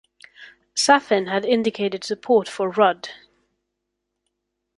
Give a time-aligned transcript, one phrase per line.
[0.73, 3.09] Saffin had indicated support for Rudd.